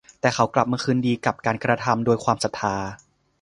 [0.21, 2.75] แต่เขากลับมาคืนดีกับการกระทำโดยความศรัทธา